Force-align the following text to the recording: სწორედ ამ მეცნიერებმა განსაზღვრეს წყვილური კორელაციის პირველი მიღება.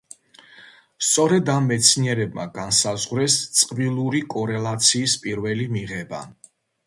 სწორედ 1.07 1.51
ამ 1.55 1.67
მეცნიერებმა 1.71 2.45
განსაზღვრეს 2.55 3.35
წყვილური 3.59 4.23
კორელაციის 4.37 5.17
პირველი 5.27 5.69
მიღება. 5.77 6.23